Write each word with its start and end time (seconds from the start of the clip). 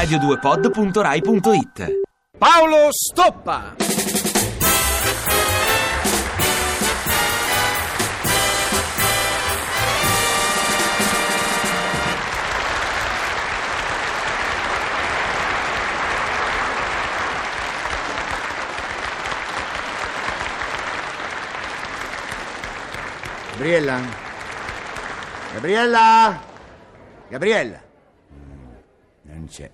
radio2pod.rai.it 0.00 2.00
Paolo 2.38 2.88
Stoppa. 2.90 3.74
Gabriella? 23.52 24.00
Gabriella? 25.52 26.40
Gabriella? 27.28 27.82
Non 29.24 29.46
c'è. 29.46 29.70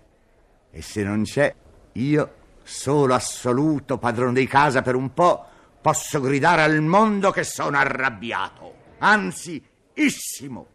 E 0.76 0.82
se 0.82 1.02
non 1.02 1.22
c'è, 1.22 1.54
io, 1.92 2.34
solo 2.62 3.14
assoluto 3.14 3.96
padrone 3.96 4.38
di 4.38 4.46
casa 4.46 4.82
per 4.82 4.94
un 4.94 5.14
po', 5.14 5.42
posso 5.80 6.20
gridare 6.20 6.60
al 6.60 6.82
mondo 6.82 7.30
che 7.30 7.44
sono 7.44 7.78
arrabbiato. 7.78 8.74
Anzi, 8.98 9.64
issimo. 9.94 10.66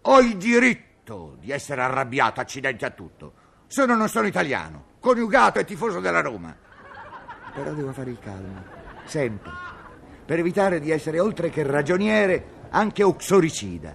Ho 0.00 0.18
il 0.20 0.38
diritto 0.38 1.36
di 1.38 1.50
essere 1.50 1.82
arrabbiato, 1.82 2.40
accidenti 2.40 2.86
a 2.86 2.90
tutto. 2.90 3.34
Se 3.66 3.84
no 3.84 3.94
non 3.96 4.08
sono 4.08 4.26
italiano, 4.26 4.84
coniugato 4.98 5.58
e 5.58 5.66
tifoso 5.66 6.00
della 6.00 6.22
Roma. 6.22 6.56
Però 7.52 7.70
devo 7.74 7.92
fare 7.92 8.12
il 8.12 8.18
calmo, 8.18 8.64
sempre 9.04 9.50
per 10.24 10.38
evitare 10.38 10.80
di 10.80 10.90
essere 10.90 11.20
oltre 11.20 11.50
che 11.50 11.62
ragioniere 11.64 12.44
anche 12.70 13.02
uxoricida. 13.02 13.94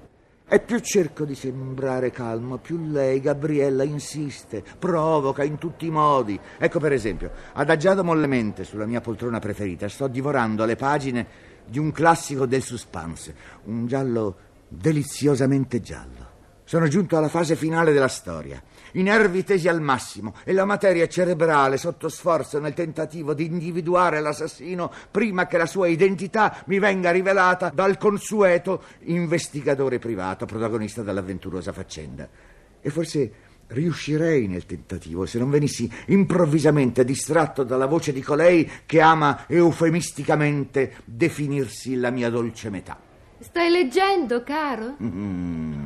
E 0.49 0.61
più 0.61 0.79
cerco 0.79 1.25
di 1.25 1.35
sembrare 1.35 2.09
calmo, 2.09 2.57
più 2.57 2.89
lei, 2.89 3.19
Gabriella, 3.19 3.83
insiste, 3.83 4.63
provoca 4.79 5.43
in 5.43 5.57
tutti 5.57 5.87
i 5.87 5.89
modi. 5.89 6.39
Ecco 6.57 6.79
per 6.79 6.93
esempio, 6.93 7.31
adagiato 7.51 8.01
mollemente 8.01 8.63
sulla 8.63 8.85
mia 8.85 9.01
poltrona 9.01 9.39
preferita, 9.39 9.89
sto 9.89 10.07
divorando 10.07 10.63
le 10.63 10.77
pagine 10.77 11.27
di 11.65 11.79
un 11.79 11.91
classico 11.91 12.45
del 12.45 12.63
suspense, 12.63 13.35
un 13.65 13.87
giallo 13.87 14.37
deliziosamente 14.69 15.81
giallo. 15.81 16.25
Sono 16.63 16.87
giunto 16.87 17.17
alla 17.17 17.27
fase 17.27 17.57
finale 17.57 17.91
della 17.91 18.07
storia. 18.07 18.63
I 18.93 19.01
nervi 19.01 19.43
tesi 19.43 19.67
al 19.67 19.81
massimo 19.81 20.33
e 20.43 20.53
la 20.53 20.65
materia 20.65 21.07
cerebrale 21.07 21.77
sotto 21.77 22.09
sforzo 22.09 22.59
nel 22.59 22.73
tentativo 22.73 23.33
di 23.33 23.45
individuare 23.45 24.19
l'assassino 24.19 24.91
prima 25.11 25.47
che 25.47 25.57
la 25.57 25.65
sua 25.65 25.87
identità 25.87 26.63
mi 26.65 26.79
venga 26.79 27.11
rivelata 27.11 27.71
dal 27.73 27.97
consueto 27.97 28.83
investigatore 29.01 29.99
privato, 29.99 30.45
protagonista 30.45 31.01
dell'avventurosa 31.01 31.71
faccenda. 31.71 32.27
E 32.81 32.89
forse 32.89 33.31
riuscirei 33.67 34.47
nel 34.47 34.65
tentativo 34.65 35.25
se 35.25 35.39
non 35.39 35.49
venissi 35.49 35.91
improvvisamente 36.07 37.03
distratto 37.03 37.63
dalla 37.63 37.85
voce 37.85 38.13
di 38.13 38.21
colei 38.21 38.69
che 38.85 39.01
ama 39.01 39.45
eufemisticamente 39.47 40.97
definirsi 41.03 41.95
la 41.95 42.09
mia 42.09 42.29
dolce 42.29 42.69
metà. 42.69 42.97
Stai 43.39 43.69
leggendo, 43.69 44.41
caro? 44.43 44.95
Mm. 45.01 45.76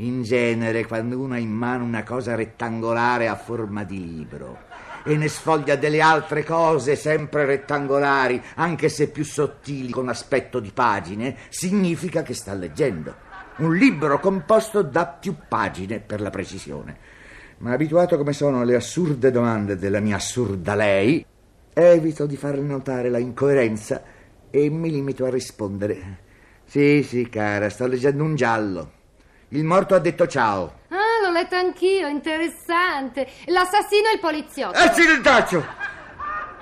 In 0.00 0.22
genere, 0.22 0.86
quando 0.86 1.18
uno 1.18 1.34
ha 1.34 1.38
in 1.38 1.50
mano 1.50 1.82
una 1.82 2.04
cosa 2.04 2.36
rettangolare 2.36 3.26
a 3.26 3.34
forma 3.34 3.82
di 3.82 3.98
libro 3.98 4.58
e 5.04 5.16
ne 5.16 5.26
sfoglia 5.26 5.74
delle 5.74 6.00
altre 6.00 6.44
cose 6.44 6.94
sempre 6.94 7.44
rettangolari, 7.44 8.40
anche 8.54 8.90
se 8.90 9.08
più 9.08 9.24
sottili 9.24 9.90
con 9.90 10.08
aspetto 10.08 10.60
di 10.60 10.70
pagine, 10.72 11.36
significa 11.48 12.22
che 12.22 12.34
sta 12.34 12.54
leggendo. 12.54 13.12
Un 13.56 13.74
libro 13.74 14.20
composto 14.20 14.82
da 14.82 15.04
più 15.04 15.34
pagine, 15.48 15.98
per 15.98 16.20
la 16.20 16.30
precisione. 16.30 16.96
Ma 17.58 17.72
abituato 17.72 18.16
come 18.16 18.32
sono 18.32 18.60
alle 18.60 18.76
assurde 18.76 19.32
domande 19.32 19.76
della 19.76 19.98
mia 19.98 20.14
assurda 20.14 20.76
lei, 20.76 21.26
evito 21.72 22.26
di 22.26 22.36
farle 22.36 22.62
notare 22.62 23.08
la 23.08 23.18
incoerenza 23.18 24.00
e 24.48 24.70
mi 24.70 24.92
limito 24.92 25.24
a 25.24 25.30
rispondere. 25.30 26.18
Sì, 26.66 27.02
sì, 27.02 27.28
cara, 27.28 27.68
sto 27.68 27.88
leggendo 27.88 28.22
un 28.22 28.36
giallo. 28.36 28.92
Il 29.50 29.64
morto 29.64 29.94
ha 29.94 29.98
detto 29.98 30.26
ciao. 30.26 30.80
Ah, 30.88 31.24
l'ho 31.24 31.30
letto 31.30 31.56
anch'io, 31.56 32.06
interessante. 32.06 33.26
L'assassino 33.46 34.08
e 34.08 34.14
il 34.14 34.20
poliziotto. 34.20 34.76
Accidentaccio! 34.78 35.64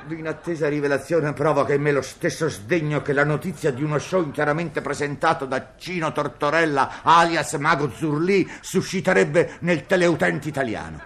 L'inattesa 0.07 0.69
rivelazione 0.69 1.33
provoca 1.33 1.75
in 1.75 1.83
me 1.83 1.91
lo 1.91 2.01
stesso 2.01 2.49
sdegno 2.49 3.03
che 3.03 3.13
la 3.13 3.25
notizia 3.25 3.73
di 3.73 3.83
uno 3.83 3.99
show 3.99 4.23
interamente 4.23 4.81
presentato 4.81 5.47
da 5.47 5.73
Cino 5.77 6.13
Tortorella, 6.13 7.03
alias 7.03 7.55
Mago 7.55 7.91
Zurlì, 7.91 8.49
susciterebbe 8.61 9.57
nel 9.61 9.85
teleutente 9.87 10.47
italiano. 10.47 11.01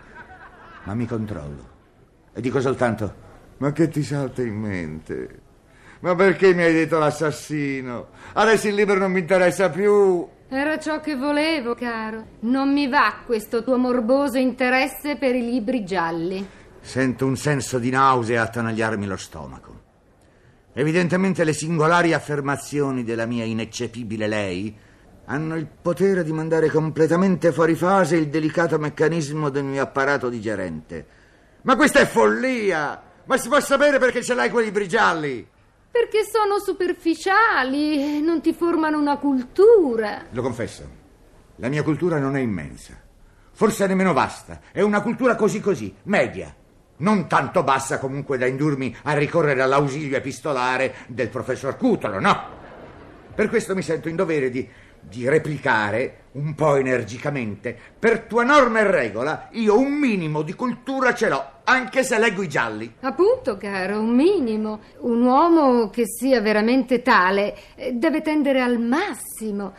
Ma 0.82 0.92
mi 0.92 1.06
controllo 1.06 1.68
e 2.34 2.42
dico 2.42 2.60
soltanto: 2.60 3.14
Ma 3.56 3.72
che 3.72 3.88
ti 3.88 4.02
salta 4.02 4.42
in 4.42 4.54
mente? 4.54 5.40
Ma 6.00 6.14
perché 6.14 6.52
mi 6.52 6.62
hai 6.62 6.74
detto 6.74 6.98
l'assassino? 6.98 8.08
Adesso 8.34 8.68
il 8.68 8.74
libro 8.74 8.98
non 8.98 9.12
mi 9.12 9.20
interessa 9.20 9.70
più. 9.70 10.28
Era 10.52 10.80
ciò 10.80 10.98
che 10.98 11.14
volevo, 11.14 11.76
caro. 11.76 12.26
Non 12.40 12.72
mi 12.72 12.88
va 12.88 13.20
questo 13.24 13.62
tuo 13.62 13.78
morboso 13.78 14.36
interesse 14.36 15.14
per 15.14 15.36
i 15.36 15.44
libri 15.44 15.84
gialli. 15.84 16.44
Sento 16.80 17.24
un 17.24 17.36
senso 17.36 17.78
di 17.78 17.88
nausea 17.88 18.42
attanagliarmi 18.42 19.06
lo 19.06 19.16
stomaco. 19.16 19.80
Evidentemente 20.72 21.44
le 21.44 21.52
singolari 21.52 22.12
affermazioni 22.12 23.04
della 23.04 23.26
mia 23.26 23.44
ineccepibile 23.44 24.26
lei 24.26 24.76
hanno 25.26 25.54
il 25.54 25.68
potere 25.80 26.24
di 26.24 26.32
mandare 26.32 26.68
completamente 26.68 27.52
fuori 27.52 27.76
fase 27.76 28.16
il 28.16 28.28
delicato 28.28 28.76
meccanismo 28.76 29.50
del 29.50 29.62
mio 29.62 29.82
apparato 29.82 30.28
digerente. 30.28 31.06
Ma 31.62 31.76
questa 31.76 32.00
è 32.00 32.06
follia! 32.06 33.00
Ma 33.24 33.36
si 33.36 33.46
può 33.46 33.60
sapere 33.60 34.00
perché 34.00 34.20
ce 34.24 34.34
l'hai 34.34 34.50
quei 34.50 34.64
libri 34.64 34.88
gialli? 34.88 35.46
Perché 35.90 36.24
sono 36.24 36.58
superficiali, 36.58 38.20
non 38.22 38.40
ti 38.40 38.52
formano 38.52 38.98
una 38.98 39.16
cultura. 39.18 40.26
Lo 40.30 40.42
confesso, 40.42 40.88
la 41.56 41.68
mia 41.68 41.82
cultura 41.82 42.18
non 42.18 42.36
è 42.36 42.40
immensa, 42.40 43.00
forse 43.52 43.86
nemmeno 43.86 44.12
vasta, 44.12 44.60
è 44.72 44.80
una 44.82 45.02
cultura 45.02 45.34
così 45.34 45.60
così, 45.60 45.94
media. 46.04 46.54
Non 46.98 47.26
tanto 47.28 47.62
bassa 47.62 47.98
comunque 47.98 48.36
da 48.36 48.46
indurmi 48.46 48.94
a 49.04 49.14
ricorrere 49.14 49.62
all'ausilio 49.62 50.16
epistolare 50.16 50.94
del 51.06 51.28
professor 51.28 51.76
Cutolo, 51.76 52.20
no. 52.20 52.58
Per 53.34 53.48
questo 53.48 53.74
mi 53.74 53.82
sento 53.82 54.08
in 54.08 54.16
dovere 54.16 54.50
di 54.50 54.68
di 55.00 55.28
replicare 55.28 56.19
un 56.32 56.54
po' 56.54 56.76
energicamente. 56.76 57.76
Per 57.98 58.20
tua 58.20 58.44
norma 58.44 58.80
e 58.80 58.90
regola, 58.90 59.48
io 59.52 59.78
un 59.78 59.92
minimo 59.92 60.42
di 60.42 60.54
cultura 60.54 61.14
ce 61.14 61.28
l'ho, 61.28 61.44
anche 61.64 62.02
se 62.04 62.18
leggo 62.18 62.42
i 62.42 62.48
gialli. 62.48 62.92
Appunto, 63.00 63.56
caro, 63.56 64.00
un 64.00 64.14
minimo. 64.14 64.80
Un 65.00 65.22
uomo 65.22 65.90
che 65.90 66.04
sia 66.06 66.40
veramente 66.40 67.02
tale 67.02 67.54
eh, 67.74 67.92
deve 67.92 68.22
tendere 68.22 68.60
al 68.60 68.78
massimo. 68.78 69.72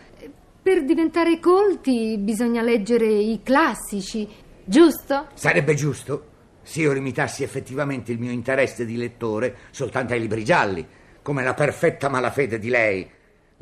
Per 0.61 0.84
diventare 0.84 1.40
colti 1.40 2.17
bisogna 2.19 2.61
leggere 2.61 3.07
i 3.07 3.41
classici, 3.44 4.28
giusto? 4.63 5.28
Sarebbe 5.34 5.73
giusto 5.73 6.25
se 6.61 6.81
io 6.81 6.94
limitassi 6.94 7.41
effettivamente 7.41 8.11
il 8.11 8.19
mio 8.19 8.31
interesse 8.31 8.85
di 8.85 8.95
lettore 8.95 9.56
soltanto 9.72 10.13
ai 10.13 10.19
libri 10.19 10.44
gialli, 10.44 10.88
come 11.23 11.44
la 11.44 11.56
perfetta 11.56 12.09
malafede 12.09 12.59
di 12.59 12.69
lei 12.69 13.09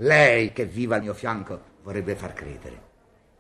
lei 0.02 0.54
che 0.54 0.66
vive 0.66 0.96
al 0.96 1.02
mio 1.02 1.14
fianco 1.14 1.69
vorrebbe 1.84 2.16
far 2.16 2.34
credere. 2.34 2.88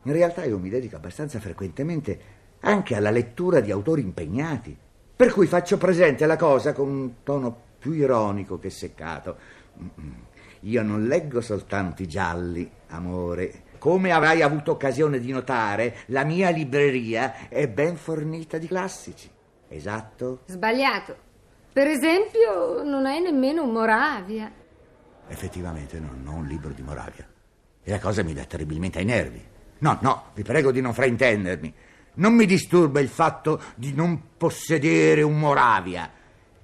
In 0.03 0.13
realtà 0.13 0.45
io 0.45 0.57
mi 0.57 0.69
dedico 0.69 0.95
abbastanza 0.95 1.39
frequentemente 1.39 2.37
anche 2.61 2.95
alla 2.95 3.11
lettura 3.11 3.59
di 3.59 3.71
autori 3.71 4.01
impegnati, 4.01 4.77
per 5.15 5.33
cui 5.33 5.47
faccio 5.47 5.77
presente 5.77 6.25
la 6.25 6.37
cosa 6.37 6.73
con 6.73 6.89
un 6.89 7.11
tono 7.23 7.55
più 7.77 7.93
ironico 7.93 8.59
che 8.59 8.69
seccato. 8.69 9.37
Io 10.61 10.83
non 10.83 11.05
leggo 11.05 11.41
soltanto 11.41 12.01
i 12.01 12.07
gialli, 12.07 12.69
amore. 12.87 13.63
Come 13.77 14.11
avrai 14.11 14.41
avuto 14.41 14.71
occasione 14.71 15.19
di 15.19 15.31
notare, 15.31 15.99
la 16.07 16.25
mia 16.25 16.49
libreria 16.49 17.47
è 17.47 17.67
ben 17.69 17.95
fornita 17.95 18.57
di 18.57 18.67
classici. 18.67 19.29
Esatto? 19.69 20.41
Sbagliato. 20.45 21.15
Per 21.71 21.87
esempio, 21.87 22.83
non 22.83 23.05
hai 23.05 23.21
nemmeno 23.21 23.65
Moravia. 23.65 24.51
Effettivamente 25.27 25.99
non 25.99 26.25
ho 26.27 26.33
un 26.33 26.45
libro 26.45 26.71
di 26.71 26.81
Moravia. 26.81 27.28
E 27.83 27.91
la 27.91 27.99
cosa 27.99 28.23
mi 28.23 28.33
dà 28.33 28.43
terribilmente 28.43 28.99
ai 28.99 29.05
nervi. 29.05 29.43
No, 29.79 29.97
no, 30.01 30.25
vi 30.33 30.43
prego 30.43 30.71
di 30.71 30.81
non 30.81 30.93
fraintendermi. 30.93 31.73
Non 32.15 32.33
mi 32.33 32.45
disturba 32.45 32.99
il 32.99 33.07
fatto 33.07 33.61
di 33.75 33.93
non 33.93 34.35
possedere 34.37 35.21
un 35.21 35.39
Moravia. 35.39 36.11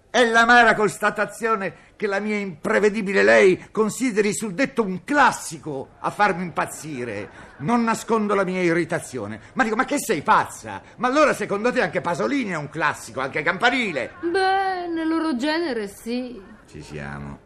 È 0.09 0.23
l'amara 0.25 0.75
constatazione 0.75 1.93
che 1.95 2.07
la 2.07 2.19
mia 2.19 2.37
imprevedibile 2.37 3.23
lei 3.23 3.67
consideri 3.71 4.33
sul 4.33 4.53
detto 4.53 4.81
un 4.81 5.03
classico 5.03 5.89
a 5.99 6.09
farmi 6.09 6.43
impazzire. 6.43 7.29
Non 7.57 7.83
nascondo 7.83 8.33
la 8.33 8.43
mia 8.43 8.61
irritazione. 8.61 9.39
Ma 9.53 9.63
dico, 9.63 9.75
ma 9.75 9.85
che 9.85 9.97
sei 9.99 10.21
pazza? 10.21 10.81
Ma 10.97 11.07
allora 11.07 11.33
secondo 11.33 11.71
te 11.71 11.81
anche 11.81 12.01
Pasolini 12.01 12.51
è 12.51 12.57
un 12.57 12.69
classico, 12.69 13.19
anche 13.19 13.41
Campanile? 13.41 14.13
Beh, 14.21 14.87
nel 14.87 15.07
loro 15.07 15.35
genere 15.35 15.87
sì. 15.87 16.41
Ci 16.65 16.81
siamo. 16.81 17.44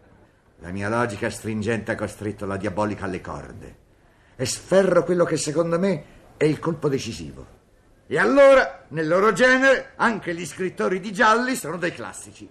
La 0.61 0.71
mia 0.71 0.89
logica 0.89 1.29
stringente 1.29 1.91
ha 1.91 1.95
costretto 1.95 2.45
la 2.45 2.57
diabolica 2.57 3.05
alle 3.05 3.21
corde 3.21 3.77
e 4.35 4.45
sferro 4.45 5.03
quello 5.03 5.23
che 5.23 5.37
secondo 5.37 5.79
me 5.79 6.03
è 6.35 6.43
il 6.43 6.59
colpo 6.59 6.89
decisivo. 6.89 7.57
E 8.07 8.17
allora, 8.17 8.85
nel 8.89 9.07
loro 9.07 9.31
genere, 9.31 9.91
anche 9.95 10.33
gli 10.33 10.45
scrittori 10.45 10.99
di 10.99 11.13
gialli 11.13 11.55
sono 11.55 11.77
dei 11.77 11.93
classici. 11.93 12.49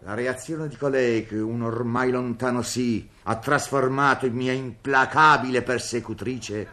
La 0.00 0.14
reazione 0.14 0.68
di 0.68 0.76
colei 0.76 1.26
che 1.26 1.36
un 1.36 1.62
ormai 1.62 2.10
lontano 2.10 2.62
sì 2.62 3.08
ha 3.24 3.36
trasformato 3.36 4.26
in 4.26 4.34
mia 4.34 4.52
implacabile 4.52 5.62
persecutrice 5.62 6.68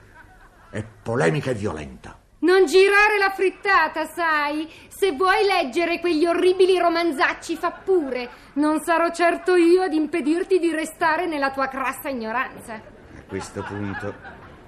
è 0.70 0.84
polemica 0.84 1.52
e 1.52 1.56
violenta. 1.56 2.18
Non 2.46 2.68
girare 2.68 3.18
la 3.18 3.32
frittata, 3.32 4.06
sai? 4.06 4.70
Se 4.88 5.14
vuoi 5.14 5.44
leggere 5.46 6.00
quegli 6.00 6.28
orribili 6.28 6.78
romanzacci, 6.78 7.56
fa 7.56 7.72
pure. 7.72 8.30
Non 8.54 8.82
sarò 8.82 9.10
certo 9.10 9.56
io 9.56 9.82
ad 9.82 9.94
impedirti 9.94 10.60
di 10.60 10.70
restare 10.72 11.26
nella 11.26 11.50
tua 11.50 11.68
crassa 11.68 12.10
ignoranza. 12.10 12.74
A 12.76 13.24
questo 13.28 13.64
punto 13.64 14.14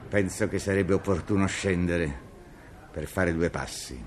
penso 0.10 0.48
che 0.48 0.58
sarebbe 0.58 0.96
opportuno 0.96 1.46
scendere 1.46 2.26
per 2.92 3.06
fare 3.06 3.32
due 3.32 3.52
passi, 3.52 4.04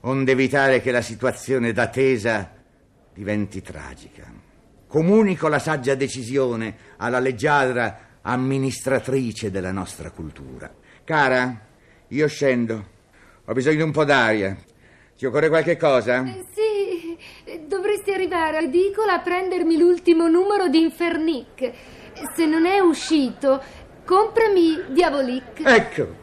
onde 0.00 0.32
evitare 0.32 0.80
che 0.80 0.90
la 0.90 1.00
situazione 1.00 1.72
da 1.72 1.86
tesa 1.86 2.50
diventi 3.12 3.62
tragica. 3.62 4.24
Comunico 4.88 5.46
la 5.46 5.60
saggia 5.60 5.94
decisione 5.94 6.76
alla 6.96 7.20
leggiadra 7.20 8.18
amministratrice 8.22 9.52
della 9.52 9.70
nostra 9.70 10.10
cultura. 10.10 10.68
Cara, 11.04 11.60
io 12.08 12.26
scendo. 12.26 12.90
Ho 13.46 13.52
bisogno 13.52 13.76
di 13.76 13.82
un 13.82 13.90
po' 13.90 14.04
d'aria. 14.04 14.56
Ti 15.18 15.26
occorre 15.26 15.50
qualche 15.50 15.76
cosa? 15.76 16.24
Eh, 16.24 16.46
sì, 16.54 17.58
dovresti 17.66 18.10
arrivare 18.10 18.56
all'edicola 18.56 19.12
a 19.12 19.18
prendermi 19.18 19.76
l'ultimo 19.76 20.28
numero 20.28 20.68
di 20.68 20.80
Infernic. 20.80 21.70
Se 22.34 22.46
non 22.46 22.64
è 22.64 22.78
uscito, 22.78 23.62
comprami 24.06 24.84
Diabolic. 24.88 25.60
Ecco. 25.62 26.22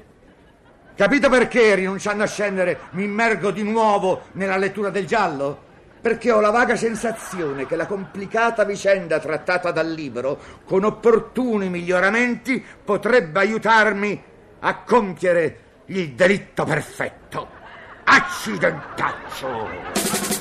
Capito 0.95 1.29
perché, 1.29 1.75
rinunciando 1.75 2.23
a 2.23 2.27
scendere, 2.27 2.79
mi 2.91 3.03
immergo 3.03 3.51
di 3.51 3.61
nuovo 3.61 4.23
nella 4.31 4.57
lettura 4.57 4.89
del 4.89 5.05
giallo? 5.05 5.69
Perché 6.01 6.31
ho 6.31 6.39
la 6.39 6.49
vaga 6.49 6.75
sensazione 6.75 7.67
che 7.67 7.75
la 7.75 7.85
complicata 7.85 8.63
vicenda 8.63 9.19
trattata 9.19 9.69
dal 9.69 9.91
libro, 9.91 10.39
con 10.65 10.83
opportuni 10.85 11.69
miglioramenti, 11.69 12.63
potrebbe 12.83 13.39
aiutarmi 13.41 14.23
a 14.61 14.75
compiere 14.77 15.69
il 15.91 16.13
delitto 16.13 16.63
perfetto. 16.63 17.49
Accidentaccio! 18.03 20.40